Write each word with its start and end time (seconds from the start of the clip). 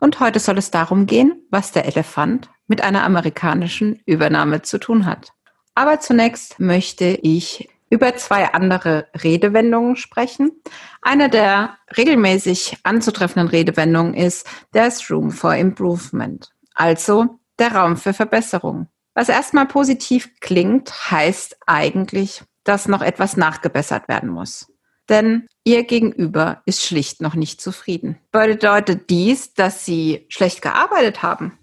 Und 0.00 0.20
heute 0.20 0.38
soll 0.38 0.58
es 0.58 0.70
darum 0.70 1.06
gehen, 1.06 1.42
was 1.50 1.72
der 1.72 1.86
Elefant 1.86 2.50
mit 2.66 2.82
einer 2.82 3.04
amerikanischen 3.04 4.00
Übernahme 4.06 4.62
zu 4.62 4.78
tun 4.78 5.06
hat. 5.06 5.32
Aber 5.74 6.00
zunächst 6.00 6.60
möchte 6.60 7.04
ich 7.22 7.68
über 7.90 8.14
zwei 8.16 8.52
andere 8.52 9.06
Redewendungen 9.22 9.96
sprechen. 9.96 10.52
Eine 11.00 11.30
der 11.30 11.78
regelmäßig 11.96 12.78
anzutreffenden 12.82 13.48
Redewendungen 13.48 14.14
ist 14.14 14.46
There's 14.72 15.10
room 15.10 15.30
for 15.30 15.54
improvement, 15.54 16.50
also 16.74 17.38
der 17.58 17.74
Raum 17.74 17.96
für 17.96 18.12
Verbesserung. 18.12 18.88
Was 19.14 19.28
erstmal 19.28 19.66
positiv 19.66 20.30
klingt, 20.40 21.10
heißt 21.10 21.56
eigentlich, 21.66 22.42
dass 22.62 22.86
noch 22.86 23.02
etwas 23.02 23.36
nachgebessert 23.36 24.06
werden 24.08 24.28
muss 24.28 24.66
denn 25.08 25.46
ihr 25.64 25.84
Gegenüber 25.84 26.62
ist 26.64 26.84
schlicht 26.84 27.20
noch 27.20 27.34
nicht 27.34 27.60
zufrieden. 27.60 28.18
Bedeutet 28.32 29.10
dies, 29.10 29.54
dass 29.54 29.84
sie 29.84 30.26
schlecht 30.28 30.62
gearbeitet 30.62 31.22
haben 31.22 31.58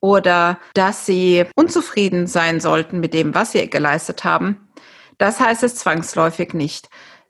oder 0.00 0.58
dass 0.74 1.06
sie 1.06 1.46
unzufrieden 1.54 2.26
sein 2.26 2.60
sollten 2.60 3.00
mit 3.00 3.14
dem, 3.14 3.34
was 3.34 3.52
sie 3.52 3.68
geleistet 3.68 4.24
haben? 4.24 4.68
Das 5.18 5.40
heißt 5.40 5.62
es 5.62 5.76
zwangsläufig 5.76 6.54
nicht. 6.54 6.88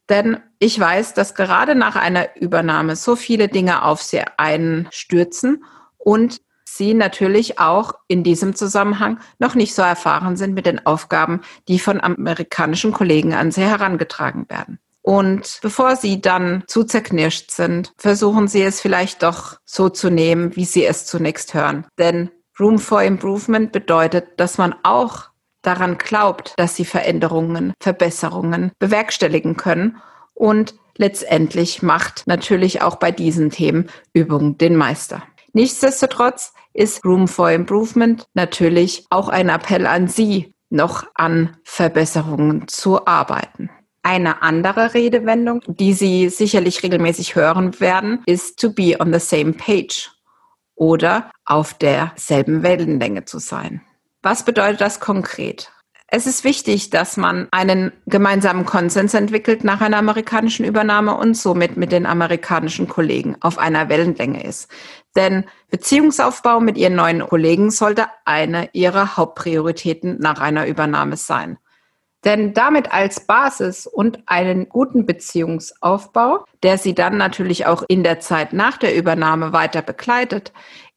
Denn 0.09 0.41
ich 0.59 0.79
weiß, 0.79 1.15
dass 1.15 1.35
gerade 1.35 1.75
nach 1.75 1.97
einer 1.97 2.37
Übernahme 2.37 2.97
so 2.97 3.17
viele 3.17 3.49
Dinge 3.49 3.85
auf 3.85 4.03
sie 4.03 4.23
einstürzen 4.37 5.65
und 5.99 6.41
sie 6.65 6.95
natürlich 6.95 7.59
auch 7.59 7.95
in 8.09 8.23
diesem 8.23 8.55
Zusammenhang 8.55 9.19
noch 9.39 9.55
nicht 9.55 9.75
so 9.75 9.83
erfahren 9.83 10.37
sind 10.37 10.55
mit 10.55 10.67
den 10.67 10.85
Aufgaben, 10.87 11.43
die 11.69 11.79
von 11.79 12.01
amerikanischen 12.01 12.93
Kollegen 12.93 13.35
an 13.35 13.51
sie 13.51 13.63
herangetragen 13.63 14.49
werden. 14.49 14.79
Und 15.03 15.59
bevor 15.63 15.97
sie 15.97 16.21
dann 16.21 16.65
zu 16.67 16.85
zerknirscht 16.85 17.51
sind, 17.51 17.93
versuchen 17.97 18.49
sie 18.49 18.63
es 18.63 18.81
vielleicht 18.81 19.23
doch 19.23 19.57
so 19.65 19.89
zu 19.89 20.11
nehmen, 20.11 20.57
wie 20.57 20.65
sie 20.65 20.85
es 20.85 21.07
zunächst 21.07 21.55
hören. 21.55 21.87
Denn 21.99 22.31
Room 22.59 22.79
for 22.79 23.03
Improvement 23.03 23.73
bedeutet, 23.73 24.29
dass 24.37 24.59
man 24.59 24.75
auch 24.83 25.31
daran 25.63 25.99
glaubt, 25.99 26.55
dass 26.57 26.77
sie 26.77 26.85
Veränderungen, 26.85 27.73
Verbesserungen 27.81 28.73
bewerkstelligen 28.79 29.57
können. 29.57 29.99
Und 30.35 30.75
letztendlich 30.97 31.83
macht 31.83 32.25
natürlich 32.27 32.83
auch 32.83 32.97
bei 32.97 33.11
diesen 33.11 33.51
Themen 33.51 33.89
Übung 34.13 34.59
den 34.59 34.77
Meister. 34.77 35.23
Nichtsdestotrotz 35.53 36.53
ist 36.73 37.05
Room 37.05 37.27
for 37.27 37.51
Improvement 37.51 38.27
natürlich 38.35 39.07
auch 39.11 39.29
ein 39.29 39.49
Appell 39.49 39.87
an 39.87 40.09
Sie, 40.09 40.55
noch 40.69 41.05
an 41.15 41.57
Verbesserungen 41.65 42.69
zu 42.69 43.07
arbeiten. 43.07 43.71
Eine 44.03 44.43
andere 44.43 44.95
Redewendung, 44.95 45.61
die 45.67 45.93
Sie 45.93 46.31
sicherlich 46.31 46.83
regelmäßig 46.83 47.35
hören 47.35 47.79
werden, 47.81 48.23
ist 48.27 48.59
to 48.59 48.73
be 48.73 48.97
on 48.99 49.13
the 49.13 49.21
same 49.21 49.53
page 49.53 50.11
oder 50.75 51.31
auf 51.45 51.75
derselben 51.75 52.63
Wellenlänge 52.63 53.27
zu 53.27 53.39
sein. 53.39 53.83
Was 54.23 54.45
bedeutet 54.45 54.81
das 54.81 55.01
konkret? 55.01 55.71
Es 56.13 56.27
ist 56.27 56.43
wichtig, 56.43 56.91
dass 56.91 57.17
man 57.17 57.47
einen 57.53 57.93
gemeinsamen 58.07 58.67
Konsens 58.67 59.15
entwickelt 59.15 59.63
nach 59.63 59.81
einer 59.81 59.99
amerikanischen 59.99 60.65
Übernahme 60.65 61.17
und 61.17 61.37
somit 61.37 61.77
mit 61.77 61.93
den 61.93 62.05
amerikanischen 62.05 62.89
Kollegen 62.89 63.37
auf 63.41 63.59
einer 63.59 63.89
Wellenlänge 63.89 64.43
ist. 64.43 64.69
Denn 65.15 65.45
Beziehungsaufbau 65.71 66.59
mit 66.59 66.77
ihren 66.77 66.97
neuen 66.97 67.21
Kollegen 67.21 67.71
sollte 67.71 68.07
eine 68.25 68.71
ihrer 68.73 69.17
Hauptprioritäten 69.17 70.19
nach 70.19 70.41
einer 70.41 70.67
Übernahme 70.67 71.17
sein. 71.17 71.59
Denn 72.25 72.53
damit 72.53 72.93
als 72.93 73.27
Basis 73.27 73.87
und 73.87 74.19
einen 74.27 74.69
guten 74.69 75.07
Beziehungsaufbau, 75.07 76.45
der 76.63 76.77
sie 76.77 76.95
dann 76.95 77.17
natürlich 77.17 77.67
auch 77.67 77.83
in 77.89 78.03
der 78.03 78.21
Zeit 78.21 78.53
nach 78.53 78.77
der 78.77 78.95
Übernahme 78.95 79.53
weiter 79.53 79.81
begleitet, 79.81 80.53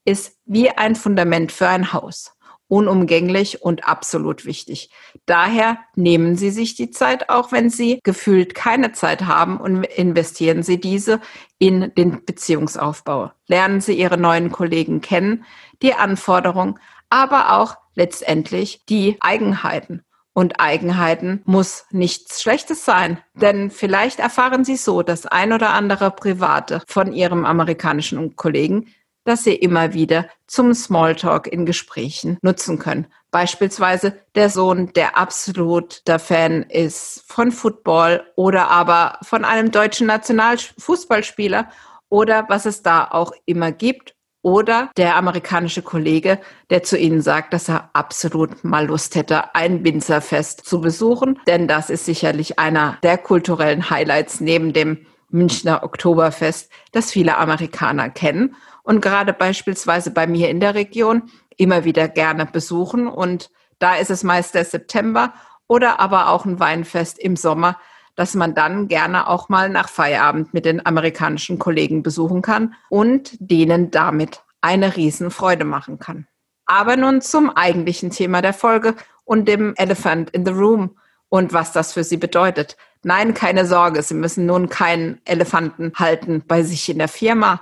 ist 0.05 0.37
wie 0.45 0.69
ein 0.69 0.95
Fundament 0.95 1.51
für 1.51 1.67
ein 1.67 1.93
Haus. 1.93 2.35
Unumgänglich 2.67 3.61
und 3.61 3.87
absolut 3.87 4.45
wichtig. 4.45 4.89
Daher 5.25 5.77
nehmen 5.95 6.35
Sie 6.35 6.49
sich 6.49 6.75
die 6.75 6.89
Zeit, 6.89 7.29
auch 7.29 7.51
wenn 7.51 7.69
Sie 7.69 7.99
gefühlt 8.03 8.55
keine 8.55 8.93
Zeit 8.93 9.25
haben 9.25 9.57
und 9.57 9.83
investieren 9.83 10.63
Sie 10.63 10.79
diese 10.79 11.21
in 11.59 11.93
den 11.95 12.25
Beziehungsaufbau. 12.25 13.31
Lernen 13.47 13.79
Sie 13.79 13.93
Ihre 13.93 14.17
neuen 14.17 14.51
Kollegen 14.51 15.01
kennen, 15.01 15.45
die 15.81 15.93
Anforderungen, 15.93 16.79
aber 17.09 17.59
auch 17.59 17.75
letztendlich 17.95 18.85
die 18.89 19.17
Eigenheiten 19.19 20.03
und 20.33 20.59
Eigenheiten 20.59 21.41
muss 21.45 21.85
nichts 21.91 22.41
Schlechtes 22.41 22.85
sein. 22.85 23.19
Denn 23.35 23.71
vielleicht 23.71 24.19
erfahren 24.19 24.65
Sie 24.65 24.75
so 24.75 25.03
das 25.03 25.25
ein 25.25 25.53
oder 25.53 25.69
andere 25.71 26.11
Private 26.11 26.81
von 26.87 27.13
Ihrem 27.13 27.45
amerikanischen 27.45 28.35
Kollegen, 28.35 28.87
das 29.25 29.43
Sie 29.43 29.55
immer 29.55 29.93
wieder 29.93 30.27
zum 30.47 30.73
Smalltalk 30.73 31.47
in 31.47 31.65
Gesprächen 31.65 32.37
nutzen 32.41 32.79
können. 32.79 33.07
Beispielsweise 33.31 34.19
der 34.35 34.49
Sohn, 34.49 34.91
der 34.93 35.17
absolut 35.17 36.07
der 36.07 36.19
Fan 36.19 36.63
ist 36.63 37.23
von 37.27 37.51
Football 37.51 38.25
oder 38.35 38.69
aber 38.69 39.19
von 39.23 39.45
einem 39.45 39.71
deutschen 39.71 40.07
Nationalfußballspieler 40.07 41.69
oder 42.09 42.45
was 42.49 42.65
es 42.65 42.83
da 42.83 43.07
auch 43.09 43.31
immer 43.45 43.71
gibt 43.71 44.12
oder 44.43 44.91
der 44.97 45.15
amerikanische 45.15 45.81
Kollege, 45.81 46.39
der 46.69 46.83
zu 46.83 46.97
Ihnen 46.97 47.21
sagt, 47.21 47.53
dass 47.53 47.69
er 47.69 47.89
absolut 47.93 48.63
mal 48.63 48.85
Lust 48.85 49.15
hätte, 49.15 49.55
ein 49.55 49.83
Winzerfest 49.83 50.65
zu 50.65 50.81
besuchen. 50.81 51.39
Denn 51.47 51.67
das 51.67 51.89
ist 51.89 52.05
sicherlich 52.05 52.59
einer 52.59 52.99
der 53.01 53.17
kulturellen 53.17 53.89
Highlights 53.89 54.41
neben 54.41 54.73
dem 54.73 55.07
Münchner 55.29 55.81
Oktoberfest, 55.81 56.71
das 56.91 57.09
viele 57.09 57.37
Amerikaner 57.37 58.09
kennen 58.09 58.55
und 58.83 59.01
gerade 59.01 59.33
beispielsweise 59.33 60.11
bei 60.11 60.27
mir 60.27 60.49
in 60.49 60.59
der 60.59 60.75
Region 60.75 61.23
immer 61.57 61.85
wieder 61.85 62.07
gerne 62.07 62.45
besuchen. 62.45 63.07
Und 63.07 63.49
da 63.79 63.95
ist 63.95 64.11
es 64.11 64.23
meist 64.23 64.53
der 64.53 64.65
September 64.65 65.33
oder 65.67 65.99
aber 65.99 66.29
auch 66.29 66.45
ein 66.45 66.59
Weinfest 66.59 67.17
im 67.17 67.35
Sommer, 67.35 67.79
dass 68.15 68.35
man 68.35 68.53
dann 68.53 68.87
gerne 68.87 69.27
auch 69.27 69.49
mal 69.49 69.69
nach 69.69 69.89
Feierabend 69.89 70.53
mit 70.53 70.65
den 70.65 70.85
amerikanischen 70.85 71.59
Kollegen 71.59 72.03
besuchen 72.03 72.41
kann 72.41 72.75
und 72.89 73.35
denen 73.39 73.91
damit 73.91 74.43
eine 74.61 74.95
Riesenfreude 74.95 75.65
machen 75.65 75.99
kann. 75.99 76.27
Aber 76.65 76.95
nun 76.95 77.21
zum 77.21 77.49
eigentlichen 77.49 78.11
Thema 78.11 78.41
der 78.41 78.53
Folge 78.53 78.95
und 79.25 79.47
dem 79.47 79.73
Elephant 79.75 80.29
in 80.29 80.45
the 80.45 80.51
Room 80.51 80.97
und 81.29 81.53
was 81.53 81.71
das 81.71 81.93
für 81.93 82.03
Sie 82.03 82.17
bedeutet. 82.17 82.77
Nein, 83.03 83.33
keine 83.33 83.65
Sorge, 83.65 84.01
Sie 84.01 84.13
müssen 84.13 84.45
nun 84.45 84.69
keinen 84.69 85.19
Elefanten 85.25 85.91
halten 85.95 86.43
bei 86.47 86.63
sich 86.63 86.89
in 86.89 86.99
der 86.99 87.07
Firma. 87.07 87.61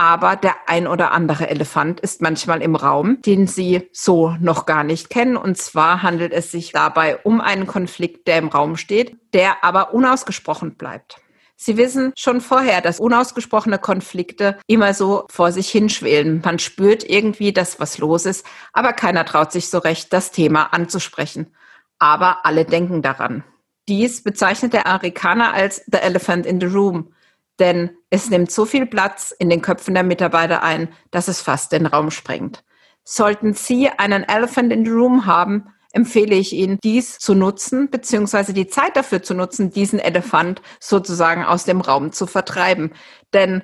Aber 0.00 0.34
der 0.34 0.54
ein 0.66 0.86
oder 0.86 1.12
andere 1.12 1.50
Elefant 1.50 2.00
ist 2.00 2.22
manchmal 2.22 2.62
im 2.62 2.74
Raum, 2.74 3.20
den 3.20 3.46
Sie 3.46 3.90
so 3.92 4.34
noch 4.40 4.64
gar 4.64 4.82
nicht 4.82 5.10
kennen. 5.10 5.36
Und 5.36 5.58
zwar 5.58 6.02
handelt 6.02 6.32
es 6.32 6.50
sich 6.50 6.72
dabei 6.72 7.18
um 7.18 7.42
einen 7.42 7.66
Konflikt, 7.66 8.26
der 8.26 8.38
im 8.38 8.48
Raum 8.48 8.78
steht, 8.78 9.18
der 9.34 9.62
aber 9.62 9.92
unausgesprochen 9.92 10.76
bleibt. 10.76 11.20
Sie 11.54 11.76
wissen 11.76 12.14
schon 12.16 12.40
vorher, 12.40 12.80
dass 12.80 12.98
unausgesprochene 12.98 13.78
Konflikte 13.78 14.56
immer 14.66 14.94
so 14.94 15.26
vor 15.28 15.52
sich 15.52 15.68
hinschwelen. 15.68 16.40
Man 16.42 16.58
spürt 16.58 17.04
irgendwie, 17.04 17.52
dass 17.52 17.78
was 17.78 17.98
los 17.98 18.24
ist, 18.24 18.46
aber 18.72 18.94
keiner 18.94 19.26
traut 19.26 19.52
sich 19.52 19.68
so 19.68 19.76
recht, 19.76 20.14
das 20.14 20.30
Thema 20.30 20.72
anzusprechen. 20.72 21.54
Aber 21.98 22.46
alle 22.46 22.64
denken 22.64 23.02
daran. 23.02 23.44
Dies 23.86 24.22
bezeichnet 24.22 24.72
der 24.72 24.86
Amerikaner 24.86 25.52
als 25.52 25.84
The 25.92 25.98
Elephant 25.98 26.46
in 26.46 26.58
the 26.58 26.68
Room 26.68 27.12
denn 27.60 27.90
es 28.08 28.30
nimmt 28.30 28.50
so 28.50 28.64
viel 28.64 28.86
Platz 28.86 29.32
in 29.38 29.50
den 29.50 29.62
Köpfen 29.62 29.94
der 29.94 30.02
Mitarbeiter 30.02 30.62
ein, 30.62 30.88
dass 31.10 31.28
es 31.28 31.40
fast 31.40 31.72
den 31.72 31.86
Raum 31.86 32.10
sprengt. 32.10 32.64
Sollten 33.04 33.54
Sie 33.54 33.88
einen 33.88 34.24
Elephant 34.24 34.72
in 34.72 34.84
the 34.84 34.90
Room 34.90 35.26
haben, 35.26 35.66
empfehle 35.92 36.34
ich 36.34 36.52
Ihnen, 36.52 36.78
dies 36.82 37.18
zu 37.18 37.34
nutzen, 37.34 37.90
beziehungsweise 37.90 38.52
die 38.52 38.68
Zeit 38.68 38.96
dafür 38.96 39.22
zu 39.22 39.34
nutzen, 39.34 39.70
diesen 39.70 39.98
Elefant 39.98 40.62
sozusagen 40.78 41.44
aus 41.44 41.64
dem 41.64 41.80
Raum 41.80 42.12
zu 42.12 42.26
vertreiben. 42.26 42.92
Denn 43.32 43.62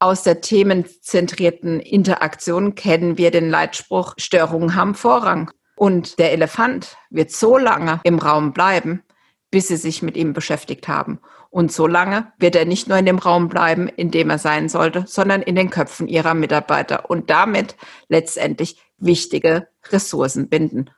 aus 0.00 0.22
der 0.22 0.40
themenzentrierten 0.40 1.80
Interaktion 1.80 2.74
kennen 2.74 3.18
wir 3.18 3.30
den 3.30 3.50
Leitspruch, 3.50 4.14
Störungen 4.16 4.74
haben 4.74 4.94
Vorrang. 4.94 5.50
Und 5.76 6.18
der 6.18 6.32
Elefant 6.32 6.96
wird 7.10 7.30
so 7.30 7.56
lange 7.56 8.00
im 8.02 8.18
Raum 8.18 8.52
bleiben, 8.52 9.02
bis 9.50 9.68
Sie 9.68 9.76
sich 9.76 10.02
mit 10.02 10.16
ihm 10.16 10.32
beschäftigt 10.32 10.88
haben. 10.88 11.20
Und 11.50 11.72
so 11.72 11.86
lange 11.86 12.32
wird 12.38 12.56
er 12.56 12.66
nicht 12.66 12.88
nur 12.88 12.98
in 12.98 13.06
dem 13.06 13.18
Raum 13.18 13.48
bleiben, 13.48 13.88
in 13.88 14.10
dem 14.10 14.28
er 14.30 14.38
sein 14.38 14.68
sollte, 14.68 15.04
sondern 15.06 15.42
in 15.42 15.54
den 15.54 15.70
Köpfen 15.70 16.06
ihrer 16.06 16.34
Mitarbeiter 16.34 17.08
und 17.10 17.30
damit 17.30 17.76
letztendlich 18.08 18.76
wichtige 18.98 19.68
Ressourcen 19.90 20.48
binden. 20.48 20.90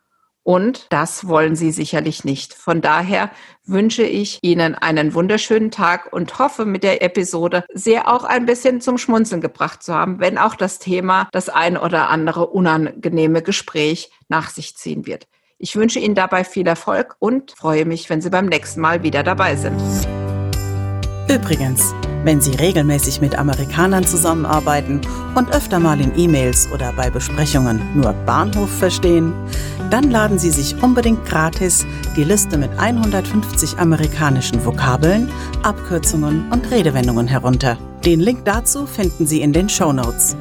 Und 0.43 0.87
das 0.89 1.29
wollen 1.29 1.55
Sie 1.55 1.71
sicherlich 1.71 2.25
nicht. 2.25 2.55
Von 2.55 2.81
daher 2.81 3.31
wünsche 3.65 4.03
ich 4.03 4.39
Ihnen 4.43 4.75
einen 4.75 5.15
wunderschönen 5.15 5.71
Tag 5.71 6.13
und 6.13 6.39
hoffe 6.39 6.65
mit 6.65 6.83
der 6.83 7.03
Episode 7.03 7.65
sehr 7.73 8.09
auch 8.09 8.25
ein 8.25 8.47
bisschen 8.47 8.81
zum 8.81 8.97
Schmunzeln 8.97 9.43
gebracht 9.43 9.83
zu 9.83 9.95
haben, 9.95 10.19
wenn 10.19 10.39
auch 10.39 10.55
das 10.55 10.79
Thema 10.79 11.29
das 11.33 11.51
ein 11.51 11.77
oder 11.77 12.09
andere 12.09 12.47
unangenehme 12.47 13.43
Gespräch 13.43 14.11
nach 14.29 14.49
sich 14.49 14.77
ziehen 14.77 15.07
wird. 15.07 15.29
Ich 15.63 15.77
wünsche 15.77 15.99
Ihnen 15.99 16.15
dabei 16.15 16.43
viel 16.43 16.67
Erfolg 16.67 17.17
und 17.19 17.51
freue 17.51 17.85
mich, 17.85 18.09
wenn 18.09 18.23
Sie 18.23 18.31
beim 18.31 18.47
nächsten 18.47 18.81
Mal 18.81 19.03
wieder 19.03 19.23
dabei 19.23 19.57
sind. 19.57 19.79
Übrigens, 21.29 21.95
wenn 22.25 22.41
Sie 22.41 22.53
regelmäßig 22.53 23.21
mit 23.21 23.39
Amerikanern 23.39 24.07
zusammenarbeiten 24.07 25.03
und 25.35 25.55
öfter 25.55 25.79
mal 25.79 26.01
in 26.01 26.19
E-Mails 26.19 26.73
oder 26.73 26.95
bei 26.95 27.11
Besprechungen 27.11 27.79
nur 27.95 28.15
Bahnhof 28.25 28.71
verstehen, 28.71 29.35
dann 29.91 30.11
laden 30.11 30.39
Sie 30.39 30.51
sich 30.51 30.83
unbedingt 30.83 31.27
gratis 31.27 31.87
die 32.17 32.25
Liste 32.25 32.57
mit 32.57 32.71
150 32.79 33.77
amerikanischen 33.77 34.65
Vokabeln, 34.65 35.31
Abkürzungen 35.63 36.51
und 36.51 36.71
Redewendungen 36.71 37.27
herunter. 37.27 37.77
Den 38.07 38.21
Link 38.21 38.47
dazu 38.47 38.87
finden 38.87 39.27
Sie 39.27 39.43
in 39.43 39.53
den 39.53 39.69
Show 39.69 39.93
Notes. 39.93 40.37